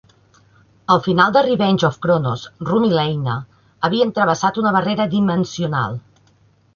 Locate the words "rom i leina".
2.69-3.35